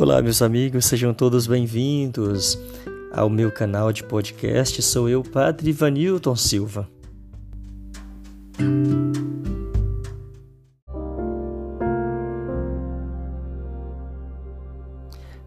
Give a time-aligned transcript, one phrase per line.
[0.00, 2.58] Olá, meus amigos, sejam todos bem-vindos
[3.12, 4.80] ao meu canal de podcast.
[4.80, 6.88] Sou eu, Padre Vanilton Silva.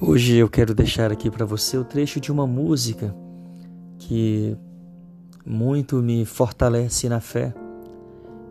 [0.00, 3.12] Hoje eu quero deixar aqui para você o trecho de uma música
[3.98, 4.56] que
[5.44, 7.52] muito me fortalece na fé.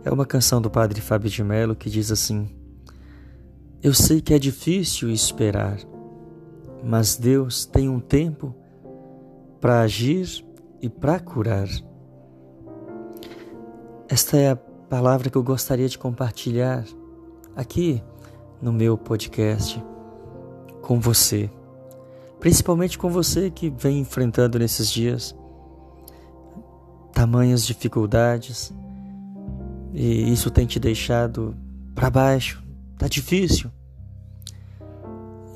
[0.03, 2.49] É uma canção do Padre Fábio de Mello que diz assim:
[3.81, 5.77] Eu sei que é difícil esperar,
[6.85, 8.53] mas Deus tem um tempo
[9.59, 10.45] para agir
[10.79, 11.67] e para curar.
[14.07, 16.85] Esta é a palavra que eu gostaria de compartilhar
[17.55, 18.03] aqui
[18.61, 19.83] no meu podcast
[20.83, 21.49] com você,
[22.39, 25.35] principalmente com você que vem enfrentando nesses dias
[27.11, 28.71] tamanhas dificuldades
[29.91, 31.55] e isso tem te deixado
[31.95, 32.63] para baixo,
[32.97, 33.71] tá difícil.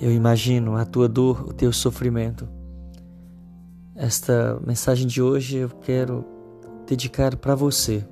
[0.01, 2.47] Eu imagino a tua dor, o teu sofrimento.
[3.93, 6.23] Esta mensagem de hoje eu quero
[6.87, 8.07] dedicar para você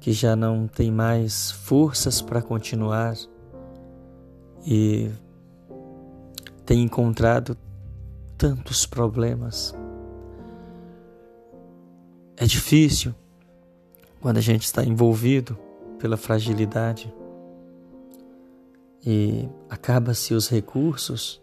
[0.00, 3.14] que já não tem mais forças para continuar
[4.66, 5.12] e
[6.66, 7.56] tem encontrado
[8.36, 9.72] tantos problemas.
[12.36, 13.14] É difícil
[14.20, 15.56] quando a gente está envolvido
[16.00, 17.14] pela fragilidade
[19.04, 21.42] e acaba-se os recursos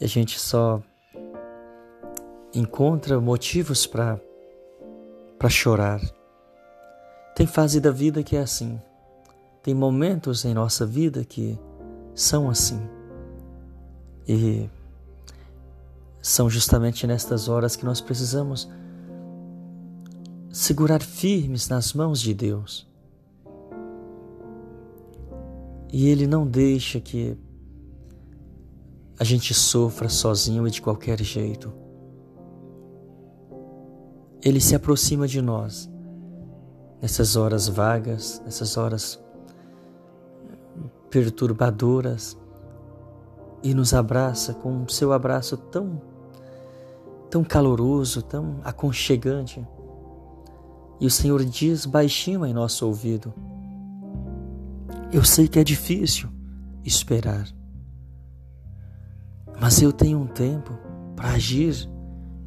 [0.00, 0.82] e a gente só
[2.54, 4.20] encontra motivos para
[5.38, 6.00] para chorar.
[7.34, 8.80] Tem fase da vida que é assim.
[9.62, 11.58] Tem momentos em nossa vida que
[12.14, 12.80] são assim.
[14.26, 14.68] E
[16.22, 18.68] são justamente nestas horas que nós precisamos
[20.50, 22.88] segurar firmes nas mãos de Deus.
[25.92, 27.36] E Ele não deixa que
[29.18, 31.72] a gente sofra sozinho e de qualquer jeito.
[34.42, 35.90] Ele se aproxima de nós
[37.00, 39.18] nessas horas vagas, nessas horas
[41.10, 42.36] perturbadoras
[43.62, 46.00] e nos abraça com o seu abraço tão
[47.30, 49.66] tão caloroso, tão aconchegante.
[51.00, 53.34] E o Senhor diz baixinho em nosso ouvido:
[55.16, 56.28] Eu sei que é difícil
[56.84, 57.48] esperar,
[59.58, 60.78] mas eu tenho um tempo
[61.16, 61.88] para agir,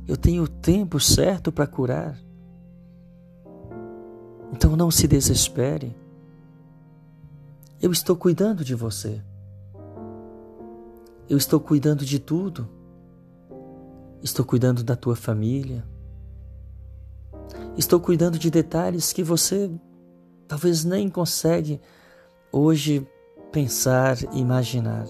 [0.08, 2.16] eu tenho o tempo certo para curar.
[4.54, 5.98] Então não se desespere.
[7.82, 9.20] Eu estou cuidando de você.
[11.28, 12.70] Eu estou cuidando de tudo.
[14.22, 15.84] Estou cuidando da tua família.
[17.76, 19.72] Estou cuidando de detalhes que você
[20.48, 21.82] talvez nem consegue
[22.52, 23.08] hoje
[23.52, 25.06] pensar imaginar.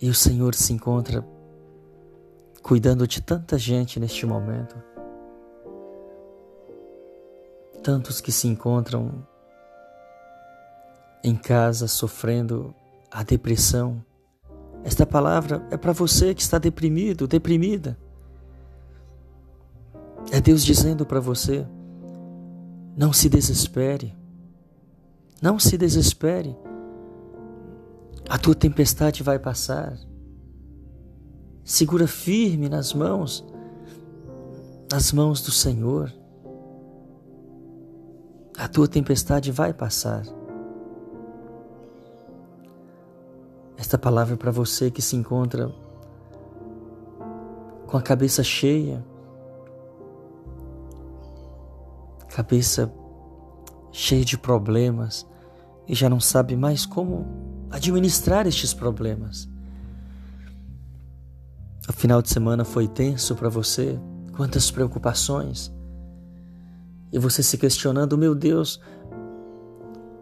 [0.00, 1.26] E o Senhor se encontra
[2.62, 4.76] cuidando de tanta gente neste momento
[7.84, 9.12] tantos que se encontram
[11.22, 12.74] em casa sofrendo
[13.10, 14.02] a depressão.
[14.82, 17.96] Esta palavra é para você que está deprimido, deprimida.
[20.32, 21.66] É Deus dizendo para você:
[22.96, 24.14] não se desespere,
[25.42, 26.56] não se desespere.
[28.28, 29.98] A tua tempestade vai passar.
[31.64, 33.44] Segura firme nas mãos,
[34.90, 36.12] nas mãos do Senhor.
[38.56, 40.24] A tua tempestade vai passar.
[43.76, 45.70] Esta palavra é para você que se encontra
[47.86, 49.04] com a cabeça cheia,
[52.34, 52.92] cabeça
[53.92, 55.24] cheia de problemas
[55.86, 57.24] e já não sabe mais como
[57.70, 59.48] administrar estes problemas.
[61.88, 64.00] O final de semana foi tenso para você,
[64.36, 65.72] quantas preocupações
[67.12, 68.80] e você se questionando: meu Deus,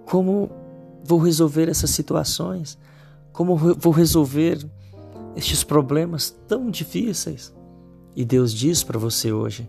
[0.04, 0.50] como
[1.02, 2.76] vou resolver essas situações?
[3.32, 4.62] Como vou resolver
[5.34, 7.54] estes problemas tão difíceis?
[8.14, 9.66] E Deus diz para você hoje: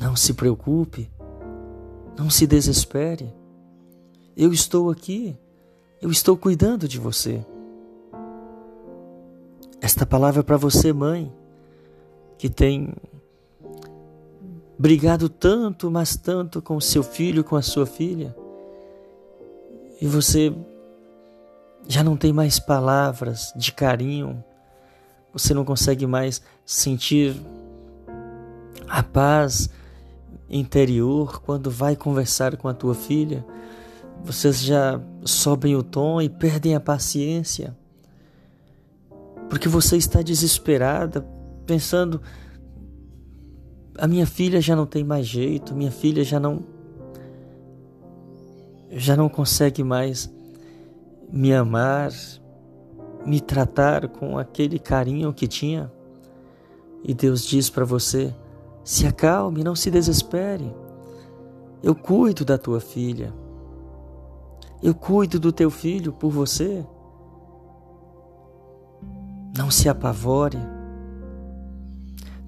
[0.00, 1.10] não se preocupe,
[2.16, 3.32] não se desespere.
[4.34, 5.36] Eu estou aqui,
[6.00, 7.44] eu estou cuidando de você.
[9.78, 11.30] Esta palavra é para você, mãe,
[12.38, 12.94] que tem
[14.78, 18.34] brigado tanto, mas tanto com seu filho, com a sua filha,
[20.00, 20.54] e você
[21.86, 24.42] já não tem mais palavras de carinho,
[25.30, 27.36] você não consegue mais sentir
[28.88, 29.68] a paz
[30.50, 33.44] interior, quando vai conversar com a tua filha,
[34.22, 37.76] vocês já sobem o tom e perdem a paciência.
[39.48, 41.26] Porque você está desesperada,
[41.64, 42.20] pensando:
[43.96, 46.62] a minha filha já não tem mais jeito, minha filha já não
[48.92, 50.28] já não consegue mais
[51.32, 52.10] me amar,
[53.24, 55.92] me tratar com aquele carinho que tinha.
[57.04, 58.34] E Deus diz para você:
[58.84, 60.74] se acalme, não se desespere.
[61.82, 63.32] Eu cuido da tua filha.
[64.82, 66.84] Eu cuido do teu filho por você.
[69.56, 70.58] Não se apavore.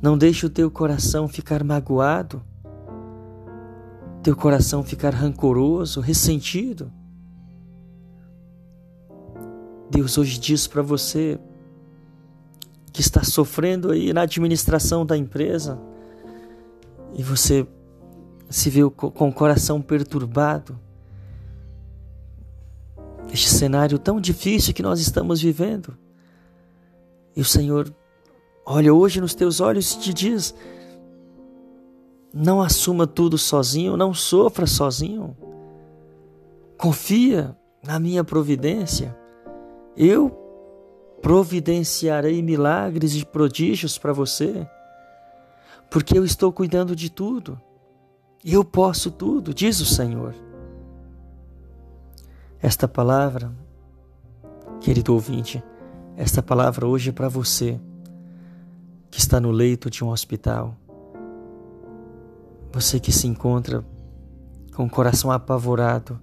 [0.00, 2.42] Não deixe o teu coração ficar magoado,
[4.20, 6.90] teu coração ficar rancoroso, ressentido.
[9.88, 11.38] Deus hoje diz para você
[12.92, 15.78] que está sofrendo aí na administração da empresa
[17.14, 17.66] e você
[18.48, 20.78] se vê com o coração perturbado.
[23.32, 25.96] Este cenário tão difícil que nós estamos vivendo.
[27.34, 27.92] E o Senhor
[28.66, 30.54] olha hoje nos teus olhos e te diz:
[32.32, 35.36] não assuma tudo sozinho, não sofra sozinho.
[36.78, 39.16] Confia na minha providência.
[39.96, 40.30] Eu
[41.20, 44.66] providenciarei milagres e prodígios para você,
[45.92, 47.60] porque eu estou cuidando de tudo.
[48.42, 50.34] Eu posso tudo, diz o Senhor.
[52.62, 53.52] Esta palavra,
[54.80, 55.62] querido ouvinte,
[56.16, 57.78] esta palavra hoje é para você
[59.10, 60.74] que está no leito de um hospital,
[62.72, 63.84] você que se encontra
[64.74, 66.18] com o coração apavorado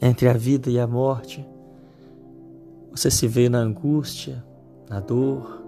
[0.00, 1.46] entre a vida e a morte,
[2.90, 4.42] você se vê na angústia,
[4.88, 5.65] na dor.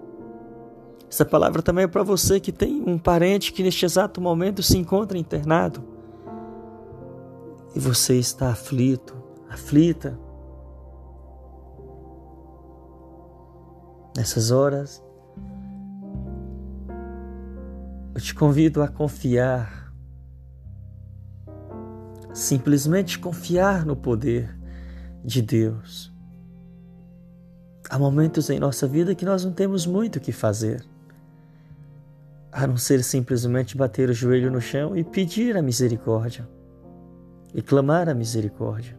[1.09, 4.77] Essa palavra também é para você que tem um parente que neste exato momento se
[4.77, 5.83] encontra internado.
[7.75, 9.15] E você está aflito,
[9.49, 10.19] aflita.
[14.15, 15.03] Nessas horas,
[18.13, 19.91] eu te convido a confiar,
[22.33, 24.55] simplesmente confiar no poder
[25.23, 26.13] de Deus.
[27.89, 30.85] Há momentos em nossa vida que nós não temos muito o que fazer,
[32.51, 36.47] a não ser simplesmente bater o joelho no chão e pedir a misericórdia,
[37.53, 38.97] e clamar a misericórdia.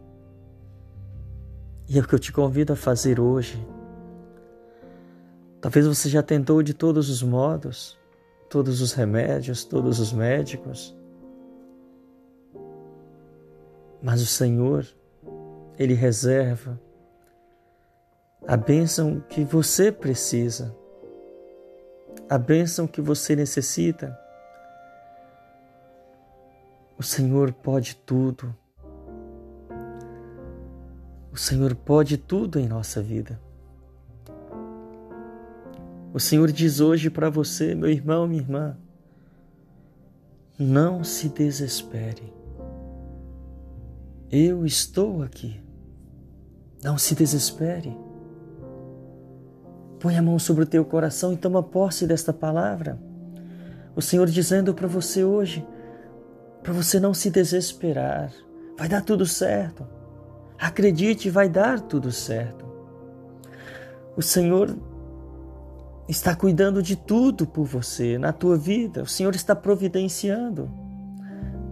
[1.87, 3.59] E é o que eu te convido a fazer hoje
[5.61, 7.95] Talvez você já tentou de todos os modos,
[8.49, 10.97] todos os remédios, todos os médicos.
[14.01, 14.87] Mas o Senhor,
[15.77, 16.81] Ele reserva
[18.47, 20.75] a bênção que você precisa,
[22.29, 24.17] a bênção que você necessita.
[26.97, 28.55] O Senhor pode tudo.
[31.31, 33.39] O Senhor pode tudo em nossa vida.
[36.13, 38.77] O Senhor diz hoje para você, meu irmão, minha irmã,
[40.59, 42.33] não se desespere.
[44.29, 45.61] Eu estou aqui.
[46.83, 47.97] Não se desespere.
[50.01, 52.99] Põe a mão sobre o teu coração e toma posse desta palavra.
[53.95, 55.63] O Senhor dizendo para você hoje,
[56.63, 58.31] para você não se desesperar.
[58.75, 59.87] Vai dar tudo certo.
[60.57, 62.65] Acredite, vai dar tudo certo.
[64.17, 64.75] O Senhor
[66.09, 69.03] está cuidando de tudo por você, na tua vida.
[69.03, 70.67] O Senhor está providenciando.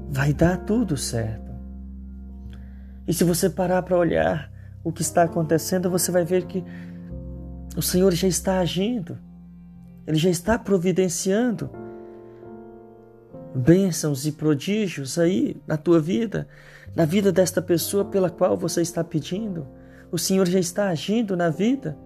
[0.08, 1.52] Vai dar tudo certo.
[3.08, 4.52] E se você parar para olhar
[4.84, 6.64] o que está acontecendo, você vai ver que
[7.80, 9.18] o Senhor já está agindo.
[10.06, 11.70] Ele já está providenciando
[13.56, 16.46] bênçãos e prodígios aí na tua vida,
[16.94, 19.66] na vida desta pessoa pela qual você está pedindo.
[20.12, 21.98] O Senhor já está agindo na vida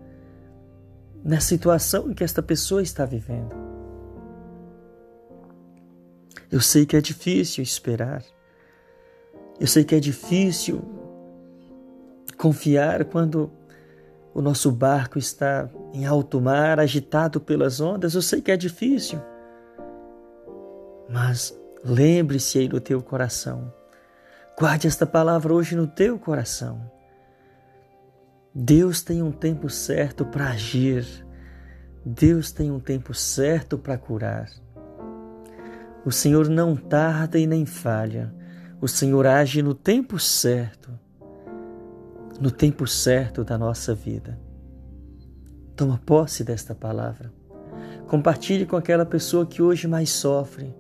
[1.26, 3.56] na situação em que esta pessoa está vivendo.
[6.52, 8.24] Eu sei que é difícil esperar.
[9.60, 10.84] Eu sei que é difícil
[12.38, 13.52] confiar quando
[14.34, 18.16] o nosso barco está em alto mar, agitado pelas ondas.
[18.16, 19.22] Eu sei que é difícil.
[21.08, 23.72] Mas lembre-se aí no teu coração.
[24.58, 26.92] Guarde esta palavra hoje no teu coração.
[28.56, 31.06] Deus tem um tempo certo para agir.
[32.06, 34.50] Deus tem um tempo certo para curar.
[36.06, 38.34] O Senhor não tarda e nem falha.
[38.82, 40.92] O Senhor age no tempo certo,
[42.44, 44.38] no tempo certo da nossa vida.
[45.78, 47.32] Toma posse desta palavra.
[48.10, 50.76] Compartilhe com aquela pessoa que hoje mais sofre,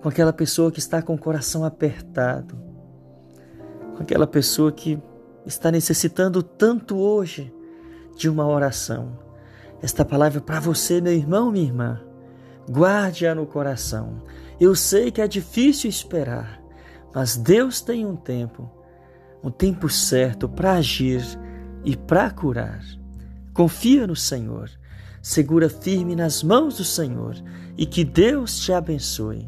[0.00, 2.56] com aquela pessoa que está com o coração apertado,
[3.96, 5.02] com aquela pessoa que
[5.44, 7.52] está necessitando tanto hoje
[8.16, 9.18] de uma oração.
[9.82, 12.00] Esta palavra é para você, meu irmão, minha irmã.
[12.70, 14.22] Guarde-a no coração.
[14.60, 16.62] Eu sei que é difícil esperar,
[17.12, 18.83] mas Deus tem um tempo,
[19.44, 21.22] um tempo certo para agir
[21.84, 22.82] e para curar.
[23.52, 24.70] Confia no Senhor,
[25.20, 27.36] segura firme nas mãos do Senhor
[27.76, 29.46] e que Deus te abençoe.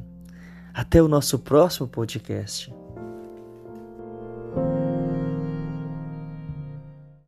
[0.75, 2.86] Até o nosso próximo podcast.